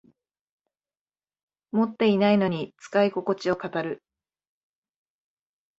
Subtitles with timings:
[1.73, 4.03] 持ってないのに使いここちを語る